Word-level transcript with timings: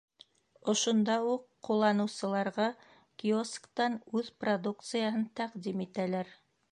Ошонда 0.71 1.17
уҡ 1.33 1.43
ҡулланыусыларға 1.67 2.65
киосктан 3.23 3.99
үҙ 4.21 4.33
продукцияһын 4.45 5.29
тәҡдим 5.41 5.89
итәләр. 5.89 6.35